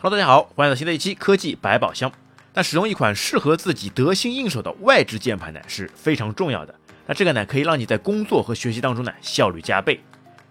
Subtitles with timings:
[0.00, 2.12] Hello，大家好，欢迎来到新的一期科技百宝箱。
[2.54, 6.72] 那使用一款适合自己得心应手的外置键盘呢是非常重要的。
[7.04, 10.00] 那这个呢可以让你在工作和学习当中呢效率加倍。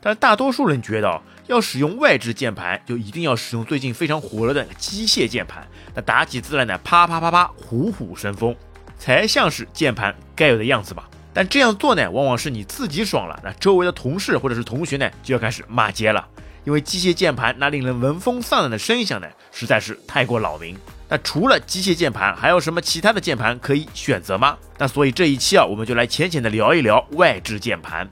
[0.02, 5.66] 但是大多数人觉得要使用外置键盘，就一定要使用最近非常火热的机械键盘。
[5.95, 8.54] 那打起字来呢啪啪啪啪虎虎生风，
[9.00, 11.09] 才像是键盘该有的样子吧？
[11.34, 16.27] 但这样做呢，往往是你自己爽了，那周围的同事或者是同学呢就要开始骂街了。
[16.68, 20.78] 因为机械键盘那令人闻风丧胆的声响呢，实在是太过扰民。
[21.07, 24.57] 那除了机械键盘，还有什么其他的键盘可以选择吗？
[24.78, 28.06] 那所以这一期啊，我们就来浅浅的聊一聊外置键盘。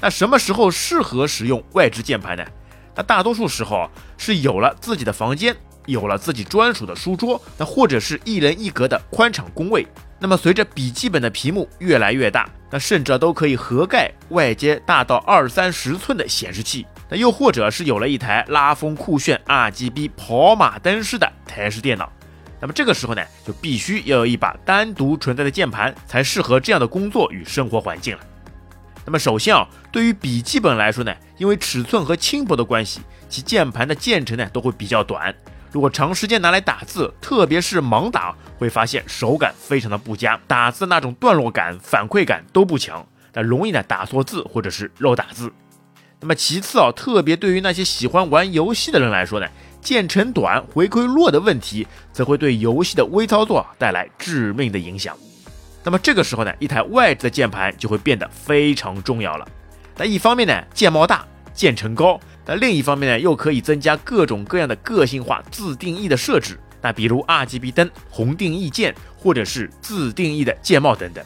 [0.00, 2.42] 那什么时候适合使用外置键盘呢？
[2.94, 5.54] 那大多数时候是有了自己的房间，
[5.84, 9.86] 有了自己专属的书桌，那或者是一人一格的宽敞工位。
[10.18, 16.86] 那么随着笔记本的屏幕越来越大，那甚至都可以合盖外接大到二三十寸的显示器。
[17.08, 22.10] 那又或者是有了一台拉风酷炫 RGB 跑马灯式的台式电脑，
[22.60, 28.22] 那么这个时候呢，就必须要有一把单独存在的键盘，才适合这样的工作与生活环境了。
[29.04, 35.32] 那么首先啊，对于笔记本来说呢，因为尺寸和轻薄的关系，其键盘的键程呢都会比较短。
[35.70, 45.52] 如果长时间拿来打字，特别是盲打，会发现手感非常的不佳，打字那种段落感、反馈感都不强，那容易呢打错字或者是漏打字。
[46.20, 49.46] 那么其次啊，特别对于那些喜欢玩游戏的人来说呢，
[49.80, 55.16] 键程短、回馈弱的问题，则会对游戏的微操作带来致命的影响。
[55.84, 59.46] 那么这个时候呢，一台外置的键盘就会变得非常重要了。
[59.96, 66.58] 那一方面呢，键帽大，键程高；那另一方面呢，又可以增加各种各样的个性化自定义的设置。
[66.82, 71.24] 那比如 RGB 灯、红定义键，或者是自定义的键帽等等。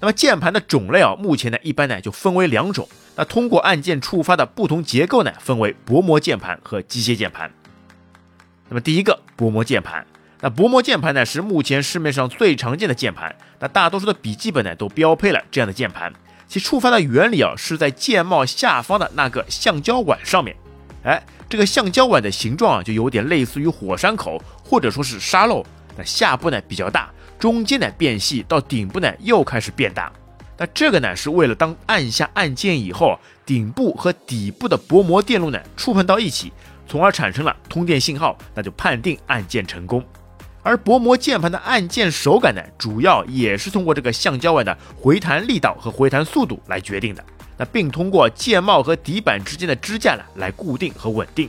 [0.00, 2.88] 那么键盘的种类啊，目前呢一般呢就分为两种。
[3.16, 7.50] 那通过按键触发的不同结构呢，分为薄膜键盘和机械键盘。
[8.68, 10.06] 那么第一个薄膜键盘，
[10.40, 13.34] 那薄膜键盘呢是目前市面上最常见的键盘。
[13.58, 16.12] 那大多数的笔记本呢都标配了这样的键盘。
[16.46, 20.56] 其触发的原理啊是在键帽下方的那个橡胶碗上面。
[21.02, 25.66] 哎，这个橡胶碗的形状啊就有点类似于火山口或者说是沙漏。
[25.98, 27.10] 那下部呢比较大，
[27.40, 30.12] 中间呢变细，到顶部呢又开始变大。
[30.56, 36.52] 那这个呢，是为了当按下按键以后，顶部和底部的薄膜电路呢触碰到一起，
[36.86, 40.02] 从而产生了通电信号，那就判定按键成功。
[40.62, 47.24] 而薄膜键盘的按键手感呢，主要也是通过这个橡胶外的回弹力道和回弹速度来决定的。
[47.56, 51.48] 那并通过键帽和底板之间的支架呢来固定和稳定。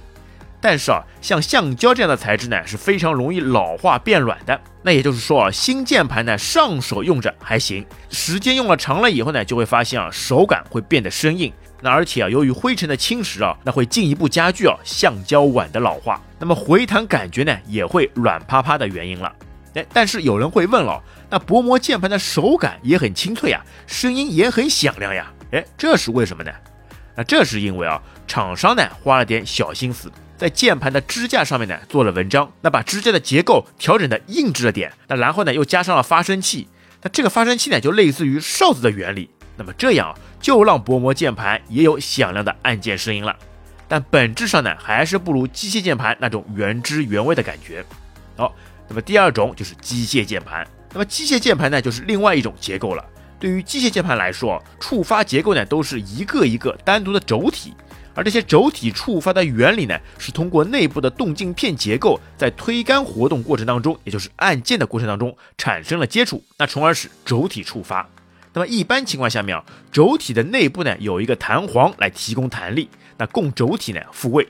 [0.61, 4.59] 但是啊，像橡胶这样的材质呢，是非常容易老化变软的。
[4.81, 11.51] 那也就是说啊，新键盘呢上手用着还行，时间用了长了以后呢，就会发现啊，手感会变得生硬。
[11.81, 16.21] 那而且啊，由于灰尘的侵蚀啊，那会进一步加剧啊橡胶碗的老化。
[16.37, 19.33] 那么回弹感觉呢，也会软趴趴的原因了。
[19.75, 25.31] 哎，但是有人会问了，那薄膜键盘的手感也很清脆啊，声音也很响亮呀。
[25.51, 26.51] 哎，这是为什么呢？
[27.15, 30.11] 那这是因为啊，厂商呢花了点小心思。
[30.39, 36.69] 在键盘的支架上面呢做了文章，那把支架的结构调整的硬质了点，那然后呢又加上了发声器，
[37.01, 43.35] 那这个发声器呢就类似于哨子的原理，那么这样就让薄膜键盘也有响亮的按键声音了，
[43.89, 47.83] 但本质上呢还是不如机械键盘那种原汁原味的感觉。
[48.37, 48.55] 好，
[48.87, 53.03] 那么第二种就是机械键盘，那么机械键盘呢就是另外一种结构了。
[53.41, 57.73] 对于机械键盘来说，触发结构呢都是一个一个单独的轴体。
[58.19, 68.09] 而这些轴体触发的原理呢，是通过内部的动静片结构在推杆活动过程当中，也就是按键的过程当中产生了接触，那从而使轴体触发。
[68.51, 74.45] 那么一般情况下面啊，轴体的内部呢有一个弹簧来提供弹力，那供轴体呢复位。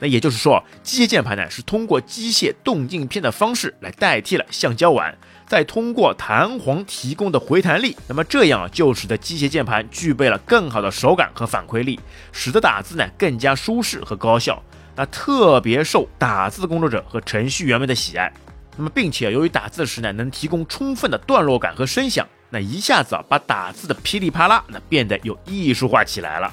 [0.00, 5.16] 那也就是说，机械键盘呢是通过机械动静片的方式来代替了橡胶碗。
[5.46, 12.00] 再通过弹簧提供的回弹力，那么这样就使得机械键盘具备了更好的手感和反馈力，
[12.32, 14.60] 使得打字呢更加舒适和高效。
[14.96, 18.32] 那特别受打字工作者和程序员们的喜爱。
[18.76, 26.52] 那么，并且由于打字时呢能提供充分的段落感和声响，那一下子啊把打字的噼里啪啦那变得有艺术化起来了。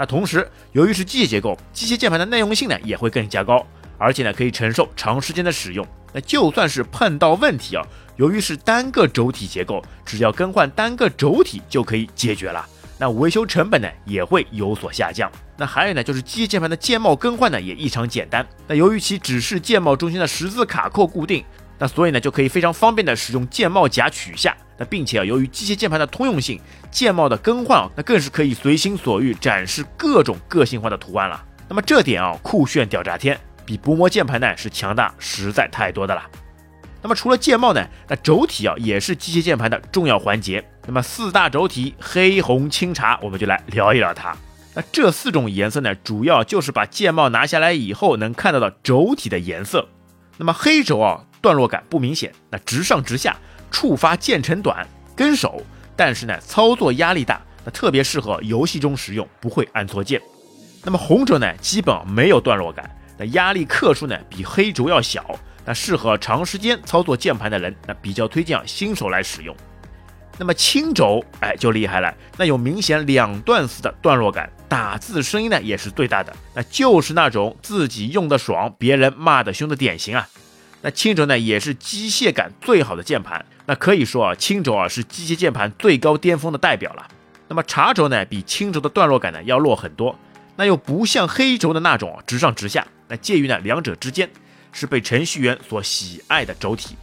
[0.00, 3.62] 那同时，由于是机械结构，机械键盘的耐用性呢也会更加高，
[3.98, 5.86] 而且呢可以承受长时间的使用。
[6.14, 7.86] 那就算是碰到问题啊。
[8.16, 12.66] 由于是单个轴体结构，只要更换单个轴体就可以解决了。
[12.98, 15.30] 那维修成本呢也会有所下降。
[15.54, 18.46] 那还有呢，就是机械键盘的键帽更换呢也异常简单。
[18.66, 21.44] 那由于其只是键帽中心的十字卡扣固定，
[21.80, 24.56] 那所以呢就可以非常方便的使用键帽夹取下。
[24.78, 26.60] 那并且啊，由于机械键盘的通用性，
[26.90, 31.44] 键帽的更换啊，那更是可以随心所欲展示各种个性化的图案了。
[31.68, 33.36] 那么这点啊酷炫屌炸天！
[33.64, 36.22] 比薄膜键盘呢是强大实在太多的了。
[37.02, 40.62] 那么除了键帽呢，那轴体啊也是机械键盘的重要环节。
[40.86, 44.36] 那么四大轴体黑红青茶，我们就来聊一聊它。
[44.74, 49.88] 那这四种颜色呢，主要就是把键帽拿下来以后能看到的轴体的颜色。
[50.38, 53.36] 那么黑轴啊，段落感不明显，那直上直下，
[53.70, 55.62] 触发键程短，跟手，
[55.96, 60.20] 但是呢操作压力大，那特别适合游戏中使用，不会按错键。
[60.82, 65.38] 那么红轴呢，基本没有段落感，那压力克数呢比黑轴要小。
[65.66, 69.54] 那适合长时间操作键盘的人，那比较推荐新手来使用。
[70.38, 80.26] 那么青轴，哎，就厉害了，那有明显两段式的段落感，打字声音呢也是最大的，那就是那种自己用的爽，别人骂的凶的典型啊。
[80.82, 87.06] 那青轴呢也是机械感最好的键盘，那可以说啊，青轴啊是机械键盘最高巅峰的代表了。
[87.48, 90.18] 那么茶轴呢比青轴的段落感呢要弱很多，
[90.56, 94.30] 那又不像黑轴的那种直上直下，那介于呢两者之间。
[94.72, 96.94] 是被程序员所喜爱的轴体。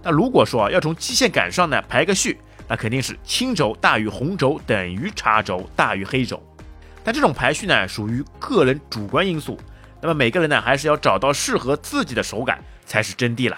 [0.00, 6.40] 那如果说啊要从机械感上呢排个序，那肯定是青轴大于红轴等于茶轴大于黑轴。
[7.02, 9.58] 但这种排序呢属于个人主观因素，
[10.04, 13.56] 那么每个人呢还是要找到适合自己的手感才是真谛了。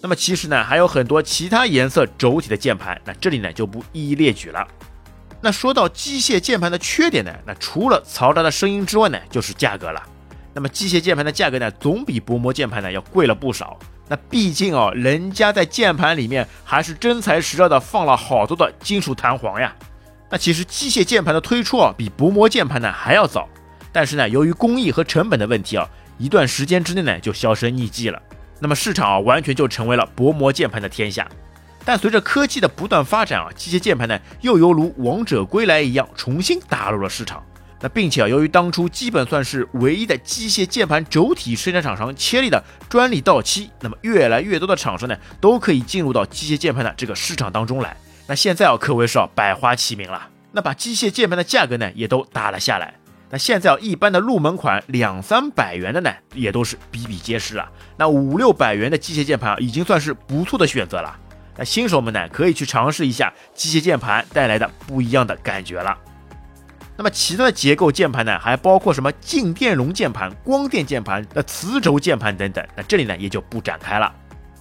[0.00, 4.66] 那么其实呢还有很多其他颜色轴体的键盘，那这里呢就不一一列举了。
[5.42, 10.02] 那说到机械键盘的缺点呢，那除了嘈杂的声音之外呢，就是价格了。
[10.54, 13.78] 那么机械键盘的价格呢，总比薄膜键盘呢要贵了不少。
[14.08, 19.76] 那毕竟哦，人家在键盘里面还是真材实料的放了好多的金属弹簧呀。
[20.30, 23.46] 那其实机械键盘的推出啊，比薄膜键盘呢还要早。
[23.96, 25.88] 但是呢，由于工艺和成本的问题啊，
[26.18, 28.20] 一段时间之内呢就销声匿迹了。
[28.60, 31.26] 那么市场啊，完全就成为了薄膜键盘的天下。
[31.82, 37.42] 但随着科技的不断发展啊，机械键盘呢又犹如王者归来一样，重新打入了市场。
[37.80, 47.96] 那并且啊，由于当初基本算是唯一的机械键盘轴体生产厂商切立的专利到期，那么越来越多的厂商呢，都可以进入到机械键盘的这个市场当中来。
[48.26, 50.28] 那现在啊，可谓是啊百花齐鸣了。
[50.52, 52.92] 那把机械键盘的价格呢，也都打了下来。
[53.28, 57.68] 那现在啊，一般的入门款两三百元的呢，也都是比比皆是了。
[57.96, 61.16] 那五六百元的机械键盘啊，已经算是不错的选择了。
[61.56, 65.96] 那新手们呢，可以去尝试一下机械键盘带来的不一样的感觉了。
[66.96, 72.64] 那么其他的结构键盘呢，还包括什么静电容键盘、光电键盘、那磁轴键盘等等。
[72.76, 74.10] 那这里呢也就不展开了。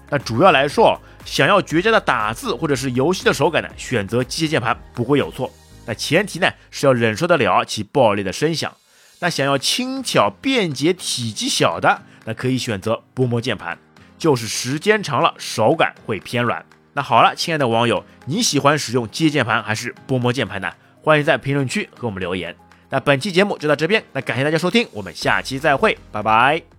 [0.09, 5.51] 那主要来说，想要绝佳的打字或者是游戏的手感呢，选择机械键盘不会有错。
[5.85, 8.73] 那前提呢是要忍受得了其爆裂的声响。
[9.19, 13.77] 那想要轻巧便捷、体积小的，那可以选择薄膜键盘，
[14.17, 16.65] 就是时间长了手感会偏软。
[16.93, 20.71] 那好了，亲爱的网友，你喜欢使用机械键盘还是薄膜键盘呢？
[21.01, 22.55] 欢迎在评论区和我们留言。
[22.89, 26.74] 那本期节目就到这边，那感谢大家收听，我们下期再会，拜拜。